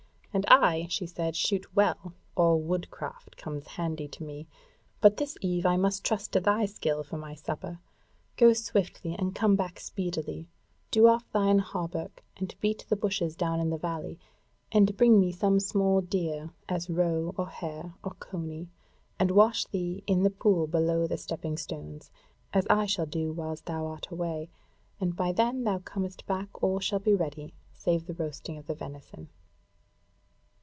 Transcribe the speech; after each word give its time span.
"And 0.33 0.45
I," 0.47 0.87
she 0.89 1.07
said, 1.07 1.35
"shoot 1.35 1.65
well, 1.75 2.13
all 2.37 2.61
woodcraft 2.61 3.35
comes 3.35 3.67
handy 3.67 4.07
to 4.07 4.23
me. 4.23 4.47
But 5.01 5.17
this 5.17 5.37
eve 5.41 5.65
I 5.65 5.75
must 5.75 6.05
trust 6.05 6.31
to 6.31 6.39
thy 6.39 6.67
skill 6.67 7.03
for 7.03 7.17
my 7.17 7.35
supper. 7.35 7.79
Go 8.37 8.53
swiftly 8.53 9.13
and 9.19 9.35
come 9.35 9.57
back 9.57 9.77
speedily. 9.77 10.47
Do 10.89 11.07
off 11.09 11.29
thine 11.33 11.59
hauberk, 11.59 12.23
and 12.37 12.55
beat 12.61 12.85
the 12.87 12.95
bushes 12.95 13.35
down 13.35 13.59
in 13.59 13.71
the 13.71 13.77
valley, 13.77 14.19
and 14.71 14.95
bring 14.95 15.19
me 15.19 15.33
some 15.33 15.59
small 15.59 15.99
deer, 15.99 16.51
as 16.69 16.89
roe 16.89 17.35
or 17.37 17.49
hare 17.49 17.95
or 18.01 18.11
coney. 18.21 18.69
And 19.19 19.31
wash 19.31 19.65
thee 19.65 20.01
in 20.07 20.23
the 20.23 20.29
pool 20.29 20.65
below 20.65 21.07
the 21.07 21.17
stepping 21.17 21.57
stones, 21.57 22.09
as 22.53 22.65
I 22.69 22.85
shall 22.85 23.05
do 23.05 23.33
whiles 23.33 23.63
thou 23.63 23.85
art 23.85 24.07
away, 24.09 24.49
and 24.97 25.13
by 25.13 25.33
then 25.33 25.65
thou 25.65 25.79
comest 25.79 26.25
back, 26.25 26.63
all 26.63 26.79
shall 26.79 26.99
be 26.99 27.15
ready, 27.15 27.53
save 27.73 28.05
the 28.07 28.13
roasting 28.13 28.57
of 28.57 28.67
the 28.67 28.73
venison." 28.75 29.27